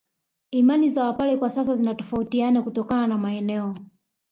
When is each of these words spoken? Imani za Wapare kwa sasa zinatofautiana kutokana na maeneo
Imani 0.51 0.89
za 0.89 1.03
Wapare 1.03 1.37
kwa 1.37 1.49
sasa 1.49 1.75
zinatofautiana 1.75 2.61
kutokana 2.61 3.07
na 3.07 3.17
maeneo 3.17 3.75